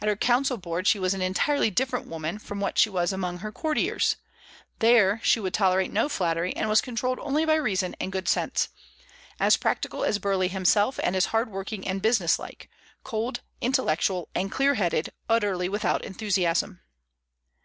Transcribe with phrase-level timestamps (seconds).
[0.00, 3.38] At her council board she was an entirely different woman from what she was among
[3.38, 4.16] her courtiers:
[4.80, 8.70] there she would tolerate no flattery, and was controlled only by reason and good sense,
[9.38, 12.68] as practical as Burleigh himself, and as hard working and business like;
[13.04, 16.80] cold, intellectual, and clear headed, utterly without enthusiasm.